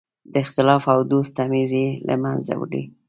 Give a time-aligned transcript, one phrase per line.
[0.31, 2.83] د اختلاف او دوست تمیز یې له منځه وړی.